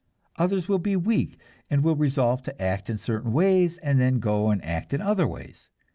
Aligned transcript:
Others 0.37 0.67
will 0.67 0.79
be 0.79 0.95
weak, 0.95 1.37
and 1.69 1.83
will 1.83 1.95
resolve 1.95 2.41
to 2.41 2.59
act 2.59 2.89
in 2.89 2.97
certain 2.97 3.33
ways, 3.33 3.77
and 3.83 3.99
then 4.01 4.17
go 4.17 4.49
and 4.49 4.65
act 4.65 4.95
in 4.95 5.01
other 5.03 5.27
ways. 5.27 5.69